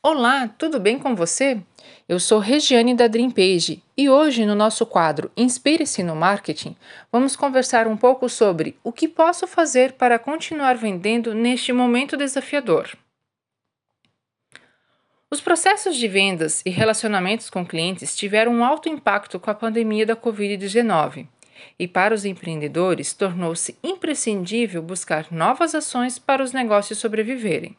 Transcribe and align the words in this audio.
Olá, 0.00 0.46
tudo 0.46 0.78
bem 0.78 0.96
com 0.96 1.16
você? 1.16 1.60
Eu 2.08 2.20
sou 2.20 2.38
Regiane 2.38 2.94
da 2.94 3.08
Dreampage 3.08 3.82
e 3.96 4.08
hoje 4.08 4.46
no 4.46 4.54
nosso 4.54 4.86
quadro 4.86 5.28
Inspire-se 5.36 6.04
no 6.04 6.14
Marketing, 6.14 6.76
vamos 7.10 7.34
conversar 7.34 7.88
um 7.88 7.96
pouco 7.96 8.28
sobre 8.28 8.78
o 8.84 8.92
que 8.92 9.08
posso 9.08 9.44
fazer 9.44 9.94
para 9.94 10.16
continuar 10.16 10.76
vendendo 10.76 11.34
neste 11.34 11.72
momento 11.72 12.16
desafiador. 12.16 12.96
Os 15.28 15.40
processos 15.40 15.96
de 15.96 16.06
vendas 16.06 16.62
e 16.64 16.70
relacionamentos 16.70 17.50
com 17.50 17.66
clientes 17.66 18.16
tiveram 18.16 18.52
um 18.52 18.64
alto 18.64 18.88
impacto 18.88 19.40
com 19.40 19.50
a 19.50 19.54
pandemia 19.54 20.06
da 20.06 20.14
Covid-19 20.14 21.26
e 21.76 21.88
para 21.88 22.14
os 22.14 22.24
empreendedores 22.24 23.12
tornou-se 23.12 23.76
imprescindível 23.82 24.80
buscar 24.80 25.26
novas 25.32 25.74
ações 25.74 26.20
para 26.20 26.40
os 26.40 26.52
negócios 26.52 27.00
sobreviverem. 27.00 27.76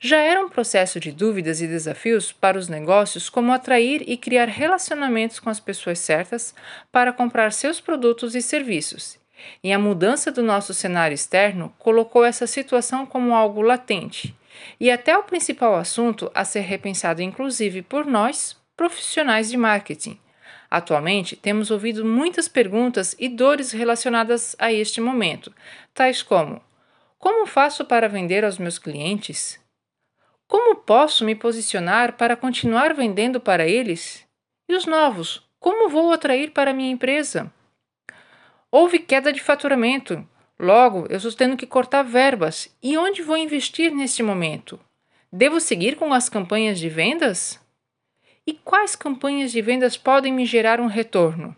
Já 0.00 0.16
era 0.16 0.42
um 0.42 0.48
processo 0.48 0.98
de 0.98 1.12
dúvidas 1.12 1.60
e 1.60 1.66
desafios 1.66 2.32
para 2.32 2.58
os 2.58 2.68
negócios 2.68 3.28
como 3.28 3.52
atrair 3.52 4.02
e 4.06 4.16
criar 4.16 4.48
relacionamentos 4.48 5.38
com 5.38 5.50
as 5.50 5.60
pessoas 5.60 5.98
certas 5.98 6.54
para 6.90 7.12
comprar 7.12 7.52
seus 7.52 7.80
produtos 7.80 8.34
e 8.34 8.40
serviços. 8.40 9.18
E 9.62 9.72
a 9.72 9.78
mudança 9.78 10.32
do 10.32 10.42
nosso 10.42 10.72
cenário 10.72 11.14
externo 11.14 11.72
colocou 11.78 12.24
essa 12.24 12.46
situação 12.46 13.04
como 13.04 13.34
algo 13.34 13.60
latente, 13.60 14.34
e 14.78 14.90
até 14.90 15.16
o 15.16 15.22
principal 15.22 15.76
assunto 15.76 16.30
a 16.34 16.44
ser 16.44 16.60
repensado, 16.60 17.20
inclusive 17.20 17.82
por 17.82 18.06
nós, 18.06 18.56
profissionais 18.76 19.50
de 19.50 19.56
marketing 19.56 20.18
Atualmente, 20.70 21.34
temos 21.34 21.70
ouvido 21.72 22.04
muitas 22.04 22.46
perguntas 22.46 23.16
e 23.18 23.28
dores 23.28 23.72
relacionadas 23.72 24.54
a 24.56 24.72
este 24.72 25.00
momento, 25.00 25.52
tais 25.92 26.22
como: 26.22 26.62
Como 27.18 27.44
faço 27.44 27.84
para 27.84 28.08
vender 28.08 28.44
aos 28.44 28.56
meus 28.56 28.78
clientes? 28.78 29.59
Como 30.50 30.74
posso 30.74 31.24
me 31.24 31.36
posicionar 31.36 32.16
para 32.16 32.34
continuar 32.34 32.92
vendendo 32.92 33.40
para 33.40 33.68
eles? 33.68 34.26
E 34.68 34.74
os 34.74 34.84
novos, 34.84 35.48
como 35.60 35.88
vou 35.88 36.12
atrair 36.12 36.50
para 36.50 36.74
minha 36.74 36.90
empresa? 36.90 37.54
Houve 38.68 38.98
queda 38.98 39.32
de 39.32 39.40
faturamento, 39.40 40.26
logo 40.58 41.06
eu 41.08 41.18
estou 41.18 41.32
tendo 41.32 41.56
que 41.56 41.68
cortar 41.68 42.02
verbas. 42.02 42.76
E 42.82 42.98
onde 42.98 43.22
vou 43.22 43.36
investir 43.36 43.94
neste 43.94 44.24
momento? 44.24 44.80
Devo 45.32 45.60
seguir 45.60 45.94
com 45.94 46.12
as 46.12 46.28
campanhas 46.28 46.80
de 46.80 46.88
vendas? 46.88 47.60
E 48.44 48.52
quais 48.52 48.96
campanhas 48.96 49.52
de 49.52 49.62
vendas 49.62 49.96
podem 49.96 50.32
me 50.32 50.44
gerar 50.44 50.80
um 50.80 50.88
retorno? 50.88 51.54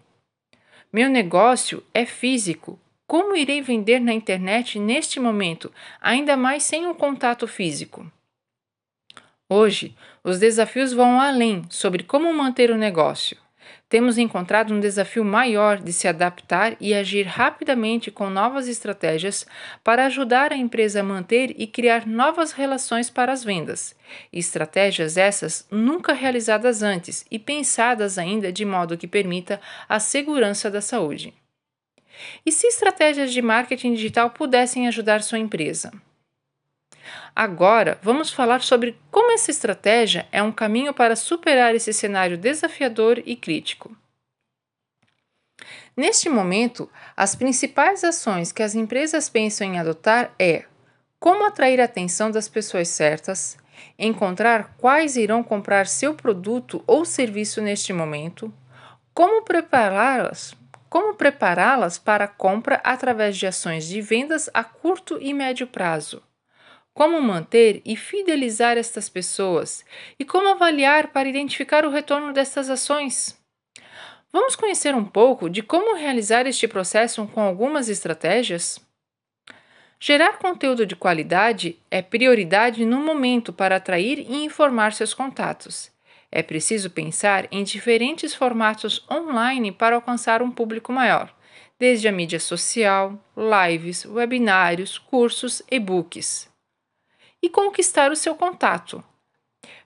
Meu 0.92 1.08
negócio 1.08 1.82
é 1.94 2.04
físico. 2.04 2.78
Como 3.06 3.34
irei 3.34 3.62
vender 3.62 4.00
na 4.00 4.12
internet 4.12 4.78
neste 4.78 5.18
momento, 5.18 5.72
ainda 5.98 6.36
mais 6.36 6.62
sem 6.62 6.86
um 6.86 6.92
contato 6.92 7.48
físico? 7.48 8.06
Hoje, 9.52 9.94
os 10.24 10.38
desafios 10.38 10.92
vão 10.92 11.20
além 11.20 11.64
sobre 11.68 12.02
como 12.02 12.32
manter 12.32 12.70
o 12.70 12.76
negócio 12.76 13.36
temos 13.92 14.16
encontrado 14.16 14.72
um 14.72 14.80
desafio 14.80 15.22
maior 15.22 15.78
de 15.78 15.92
se 15.92 16.08
adaptar 16.08 16.74
e 16.80 16.94
agir 16.94 17.26
rapidamente 17.26 18.10
com 18.10 18.30
novas 18.30 18.66
estratégias 18.66 19.46
para 19.84 20.06
ajudar 20.06 20.50
a 20.50 20.56
empresa 20.56 21.00
a 21.00 21.02
manter 21.02 21.54
e 21.58 21.66
criar 21.66 22.06
novas 22.06 22.52
relações 22.52 23.10
para 23.10 23.34
as 23.34 23.44
vendas. 23.44 23.94
Estratégias 24.32 25.18
essas 25.18 25.66
nunca 25.70 26.14
realizadas 26.14 26.82
antes 26.82 27.26
e 27.30 27.38
pensadas 27.38 28.16
ainda 28.16 28.50
de 28.50 28.64
modo 28.64 28.96
que 28.96 29.06
permita 29.06 29.60
a 29.86 30.00
segurança 30.00 30.70
da 30.70 30.80
saúde. 30.80 31.34
E 32.46 32.50
se 32.50 32.66
estratégias 32.66 33.30
de 33.30 33.42
marketing 33.42 33.92
digital 33.92 34.30
pudessem 34.30 34.88
ajudar 34.88 35.22
sua 35.22 35.38
empresa? 35.38 35.92
Agora, 37.34 37.98
vamos 38.02 38.30
falar 38.30 38.60
sobre 38.60 38.98
como 39.10 39.32
essa 39.32 39.50
estratégia 39.50 40.26
é 40.30 40.42
um 40.42 40.52
caminho 40.52 40.92
para 40.92 41.16
superar 41.16 41.74
esse 41.74 41.92
cenário 41.92 42.36
desafiador 42.36 43.22
e 43.24 43.34
crítico. 43.34 43.96
Neste 45.96 46.28
momento, 46.28 46.90
as 47.16 47.34
principais 47.34 48.02
ações 48.02 48.52
que 48.52 48.62
as 48.62 48.74
empresas 48.74 49.28
pensam 49.28 49.66
em 49.66 49.78
adotar 49.78 50.34
é 50.38 50.64
como 51.18 51.44
atrair 51.44 51.80
a 51.80 51.84
atenção 51.84 52.30
das 52.30 52.48
pessoas 52.48 52.88
certas, 52.88 53.56
encontrar 53.98 54.74
quais 54.78 55.16
irão 55.16 55.42
comprar 55.42 55.86
seu 55.86 56.14
produto 56.14 56.82
ou 56.86 57.04
serviço 57.04 57.60
neste 57.60 57.92
momento, 57.92 58.52
como 59.14 59.42
prepará-las, 59.42 60.54
como 60.88 61.14
prepará-las 61.14 61.98
para 61.98 62.24
a 62.24 62.28
compra 62.28 62.80
através 62.82 63.36
de 63.36 63.46
ações 63.46 63.86
de 63.86 64.00
vendas 64.00 64.50
a 64.52 64.64
curto 64.64 65.18
e 65.20 65.32
médio 65.32 65.66
prazo 65.66 66.22
como 66.94 67.20
manter 67.20 67.80
e 67.84 67.96
fidelizar 67.96 68.76
estas 68.76 69.08
pessoas 69.08 69.84
e 70.18 70.24
como 70.24 70.48
avaliar 70.48 71.08
para 71.08 71.28
identificar 71.28 71.84
o 71.84 71.90
retorno 71.90 72.32
destas 72.32 72.68
ações. 72.68 73.38
Vamos 74.32 74.56
conhecer 74.56 74.94
um 74.94 75.04
pouco 75.04 75.48
de 75.48 75.62
como 75.62 75.96
realizar 75.96 76.46
este 76.46 76.66
processo 76.66 77.26
com 77.28 77.40
algumas 77.40 77.88
estratégias? 77.88 78.80
Gerar 80.00 80.38
conteúdo 80.38 80.84
de 80.84 80.96
qualidade 80.96 81.78
é 81.90 82.02
prioridade 82.02 82.84
no 82.84 82.98
momento 82.98 83.52
para 83.52 83.76
atrair 83.76 84.18
e 84.18 84.44
informar 84.44 84.92
seus 84.92 85.14
contatos. 85.14 85.92
É 86.30 86.42
preciso 86.42 86.90
pensar 86.90 87.46
em 87.52 87.62
diferentes 87.62 88.34
formatos 88.34 89.04
online 89.10 89.70
para 89.70 89.96
alcançar 89.96 90.42
um 90.42 90.50
público 90.50 90.92
maior, 90.92 91.32
desde 91.78 92.08
a 92.08 92.12
mídia 92.12 92.40
social, 92.40 93.22
lives, 93.36 94.06
webinários, 94.06 94.98
cursos, 94.98 95.62
e-books 95.70 96.51
e 97.42 97.48
conquistar 97.48 98.12
o 98.12 98.16
seu 98.16 98.34
contato. 98.34 99.02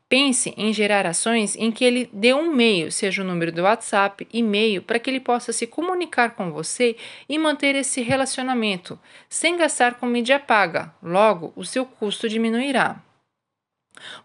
Pense 0.08 0.54
em 0.56 0.72
gerar 0.72 1.04
ações 1.04 1.56
em 1.56 1.72
que 1.72 1.84
ele 1.84 2.08
dê 2.12 2.32
um 2.32 2.54
meio, 2.54 2.92
seja 2.92 3.22
o 3.22 3.24
número 3.24 3.50
do 3.50 3.62
WhatsApp, 3.62 4.28
e-mail, 4.32 4.80
para 4.82 5.00
que 5.00 5.10
ele 5.10 5.18
possa 5.18 5.52
se 5.52 5.66
comunicar 5.66 6.36
com 6.36 6.52
você 6.52 6.96
e 7.28 7.36
manter 7.36 7.74
esse 7.74 8.02
relacionamento, 8.02 8.96
sem 9.28 9.56
gastar 9.56 9.94
com 9.94 10.06
mídia 10.06 10.38
paga. 10.38 10.94
Logo, 11.02 11.52
o 11.56 11.64
seu 11.64 11.84
custo 11.84 12.28
diminuirá. 12.28 13.02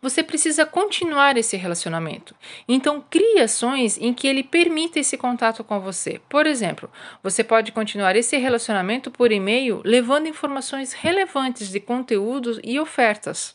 Você 0.01 0.23
precisa 0.23 0.65
continuar 0.65 1.37
esse 1.37 1.55
relacionamento. 1.55 2.35
Então, 2.67 3.05
crie 3.07 3.39
ações 3.39 3.99
em 3.99 4.13
que 4.13 4.27
ele 4.27 4.43
permita 4.43 4.99
esse 4.99 5.15
contato 5.15 5.63
com 5.63 5.79
você. 5.79 6.19
Por 6.27 6.47
exemplo, 6.47 6.89
você 7.21 7.43
pode 7.43 7.71
continuar 7.71 8.15
esse 8.15 8.35
relacionamento 8.37 9.11
por 9.11 9.31
e-mail 9.31 9.79
levando 9.85 10.27
informações 10.27 10.91
relevantes 10.91 11.69
de 11.69 11.79
conteúdos 11.79 12.59
e 12.63 12.79
ofertas. 12.79 13.53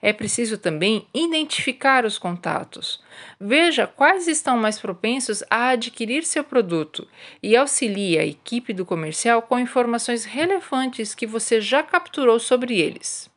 É 0.00 0.12
preciso 0.12 0.56
também 0.56 1.06
identificar 1.12 2.06
os 2.06 2.16
contatos. 2.16 3.02
Veja 3.38 3.86
quais 3.86 4.26
estão 4.26 4.56
mais 4.56 4.78
propensos 4.78 5.42
a 5.50 5.70
adquirir 5.70 6.24
seu 6.24 6.44
produto 6.44 7.06
e 7.42 7.56
auxilie 7.56 8.18
a 8.18 8.24
equipe 8.24 8.72
do 8.72 8.86
comercial 8.86 9.42
com 9.42 9.58
informações 9.58 10.24
relevantes 10.24 11.14
que 11.14 11.26
você 11.26 11.60
já 11.60 11.82
capturou 11.82 12.38
sobre 12.38 12.80
eles. 12.80 13.28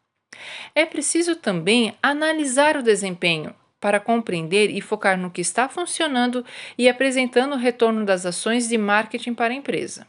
É 0.74 0.86
preciso 0.86 1.36
também 1.36 1.96
analisar 2.02 2.78
o 2.78 2.84
desempenho 2.84 3.53
para 3.80 4.00
compreender 4.00 4.69
e 4.69 4.80
focar 4.80 5.18
no 5.18 5.31
que 5.31 5.42
está 5.42 5.68
funcionando 5.68 6.46
e 6.78 6.88
apresentando 6.88 7.53
o 7.53 7.58
retorno 7.58 8.06
das 8.06 8.25
ações 8.25 8.70
de 8.70 8.78
marketing 8.78 9.34
para 9.34 9.53
a 9.53 9.58
empresa. 9.58 10.08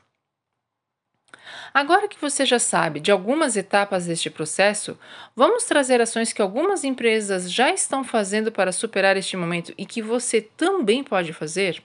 Agora 1.72 2.06
que 2.06 2.20
você 2.20 2.44
já 2.44 2.58
sabe 2.58 3.00
de 3.00 3.10
algumas 3.10 3.56
etapas 3.56 4.04
deste 4.04 4.28
processo, 4.28 4.98
vamos 5.34 5.64
trazer 5.64 6.02
ações 6.02 6.30
que 6.30 6.42
algumas 6.42 6.84
empresas 6.84 7.50
já 7.50 7.70
estão 7.72 8.04
fazendo 8.04 8.52
para 8.52 8.72
superar 8.72 9.16
este 9.16 9.38
momento 9.38 9.72
e 9.78 9.86
que 9.86 10.02
você 10.02 10.42
também 10.42 11.02
pode 11.02 11.32
fazer? 11.32 11.82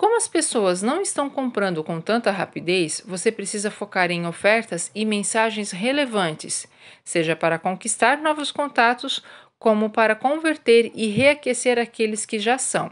Como 0.00 0.16
as 0.16 0.26
pessoas 0.26 0.80
não 0.80 1.02
estão 1.02 1.28
comprando 1.28 1.84
com 1.84 2.00
tanta 2.00 2.30
rapidez, 2.30 3.02
você 3.06 3.30
precisa 3.30 3.70
focar 3.70 4.10
em 4.10 4.26
ofertas 4.26 4.90
e 4.94 5.04
mensagens 5.04 5.72
relevantes, 5.72 6.66
seja 7.04 7.36
para 7.36 7.58
conquistar 7.58 8.16
novos 8.16 8.50
contatos, 8.50 9.22
como 9.58 9.90
para 9.90 10.14
converter 10.14 10.90
e 10.94 11.08
reaquecer 11.08 11.78
aqueles 11.78 12.24
que 12.24 12.38
já 12.38 12.56
são. 12.56 12.90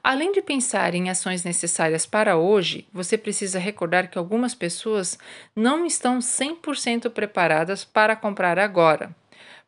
Além 0.00 0.30
de 0.30 0.40
pensar 0.40 0.94
em 0.94 1.10
ações 1.10 1.42
necessárias 1.42 2.06
para 2.06 2.36
hoje, 2.36 2.86
você 2.92 3.18
precisa 3.18 3.58
recordar 3.58 4.08
que 4.08 4.16
algumas 4.16 4.54
pessoas 4.54 5.18
não 5.56 5.84
estão 5.84 6.20
100% 6.20 7.10
preparadas 7.10 7.84
para 7.84 8.14
comprar 8.14 8.60
agora. 8.60 9.12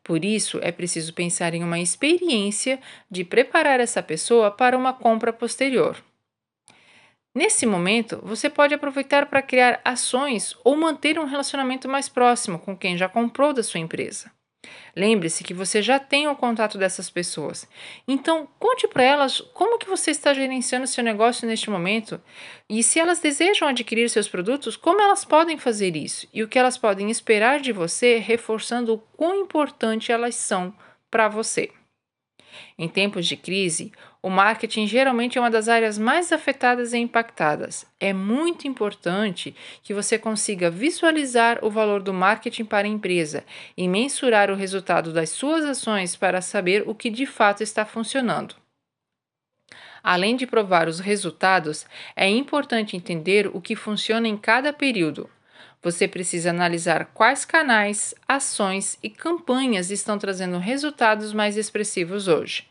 Por 0.01 0.23
isso, 0.23 0.57
é 0.63 0.71
preciso 0.71 1.13
pensar 1.13 1.53
em 1.53 1.65
uma 1.65 1.79
experiência 1.79 2.79
de 3.11 3.25
preparar 3.25 3.81
essa 3.81 4.01
pessoa 4.01 4.49
para 4.49 4.77
uma 4.77 4.93
compra 4.93 5.33
posterior. 5.33 5.97
Nesse 7.35 7.65
momento, 7.65 8.19
você 8.23 8.47
pode 8.47 8.75
aproveitar 8.75 9.25
para 9.25 9.41
criar 9.41 9.81
ações 9.83 10.55
ou 10.63 10.77
manter 10.77 11.17
um 11.17 11.25
relacionamento 11.25 11.89
mais 11.89 12.07
próximo 12.07 12.59
com 12.59 12.77
quem 12.77 12.95
já 12.95 13.09
comprou 13.09 13.51
da 13.51 13.63
sua 13.63 13.79
empresa. 13.79 14.31
Lembre-se 14.95 15.43
que 15.43 15.53
você 15.53 15.81
já 15.81 15.99
tem 15.99 16.27
o 16.27 16.35
contato 16.35 16.77
dessas 16.77 17.09
pessoas. 17.09 17.67
Então, 18.07 18.47
conte 18.59 18.87
para 18.87 19.03
elas 19.03 19.41
como 19.53 19.79
que 19.79 19.89
você 19.89 20.11
está 20.11 20.33
gerenciando 20.33 20.85
seu 20.85 21.03
negócio 21.03 21.47
neste 21.47 21.71
momento 21.71 22.21
e 22.69 22.83
se 22.83 22.99
elas 22.99 23.19
desejam 23.19 23.67
adquirir 23.67 24.09
seus 24.09 24.29
produtos, 24.29 24.77
como 24.77 25.01
elas 25.01 25.25
podem 25.25 25.57
fazer 25.57 25.95
isso 25.95 26.27
e 26.31 26.43
o 26.43 26.47
que 26.47 26.59
elas 26.59 26.77
podem 26.77 27.09
esperar 27.09 27.59
de 27.59 27.71
você, 27.71 28.19
reforçando 28.19 28.93
o 28.93 28.99
quão 28.99 29.35
importante 29.41 30.11
elas 30.11 30.35
são 30.35 30.73
para 31.09 31.27
você. 31.27 31.71
Em 32.77 32.87
tempos 32.87 33.25
de 33.25 33.35
crise, 33.35 33.91
o 34.21 34.29
marketing 34.29 34.87
geralmente 34.87 35.37
é 35.37 35.41
uma 35.41 35.51
das 35.51 35.67
áreas 35.67 35.97
mais 35.97 36.31
afetadas 36.31 36.93
e 36.93 36.97
impactadas. 36.97 37.85
É 37.99 38.13
muito 38.13 38.67
importante 38.67 39.55
que 39.83 39.93
você 39.93 40.17
consiga 40.17 40.69
visualizar 40.69 41.59
o 41.61 41.69
valor 41.69 42.01
do 42.01 42.13
marketing 42.13 42.65
para 42.65 42.87
a 42.87 42.91
empresa 42.91 43.43
e 43.75 43.87
mensurar 43.87 44.49
o 44.49 44.55
resultado 44.55 45.11
das 45.11 45.29
suas 45.29 45.65
ações 45.65 46.15
para 46.15 46.41
saber 46.41 46.83
o 46.87 46.95
que 46.95 47.09
de 47.09 47.25
fato 47.25 47.61
está 47.61 47.85
funcionando. 47.85 48.55
Além 50.03 50.35
de 50.35 50.45
provar 50.45 50.89
os 50.89 50.99
resultados, 50.99 51.85
é 52.15 52.29
importante 52.29 52.97
entender 52.97 53.47
o 53.53 53.61
que 53.61 53.75
funciona 53.75 54.27
em 54.27 54.35
cada 54.35 54.73
período. 54.73 55.29
Você 55.83 56.07
precisa 56.07 56.49
analisar 56.49 57.07
quais 57.13 57.43
canais, 57.43 58.15
ações 58.25 58.97
e 59.03 59.09
campanhas 59.09 59.91
estão 59.91 60.17
trazendo 60.17 60.57
resultados 60.57 61.33
mais 61.33 61.57
expressivos 61.57 62.29
hoje, 62.29 62.65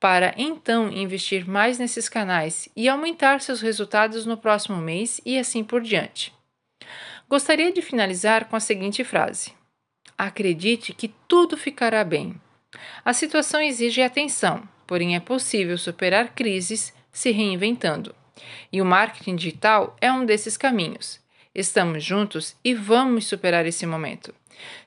para 0.00 0.34
então 0.36 0.90
investir 0.90 1.48
mais 1.48 1.78
nesses 1.78 2.08
canais 2.08 2.68
e 2.74 2.88
aumentar 2.88 3.40
seus 3.40 3.60
resultados 3.60 4.26
no 4.26 4.36
próximo 4.36 4.78
mês 4.78 5.20
e 5.24 5.38
assim 5.38 5.62
por 5.62 5.80
diante. 5.80 6.34
Gostaria 7.28 7.72
de 7.72 7.80
finalizar 7.80 8.46
com 8.46 8.56
a 8.56 8.60
seguinte 8.60 9.04
frase: 9.04 9.52
Acredite 10.18 10.92
que 10.92 11.14
tudo 11.28 11.56
ficará 11.56 12.02
bem. 12.02 12.34
A 13.04 13.12
situação 13.12 13.60
exige 13.60 14.02
atenção, 14.02 14.68
porém 14.88 15.14
é 15.14 15.20
possível 15.20 15.78
superar 15.78 16.34
crises 16.34 16.92
se 17.12 17.30
reinventando. 17.30 18.12
E 18.72 18.82
o 18.82 18.84
marketing 18.84 19.36
digital 19.36 19.96
é 20.00 20.12
um 20.12 20.26
desses 20.26 20.56
caminhos. 20.56 21.24
Estamos 21.58 22.04
juntos 22.04 22.54
e 22.62 22.74
vamos 22.74 23.26
superar 23.26 23.64
esse 23.64 23.86
momento. 23.86 24.34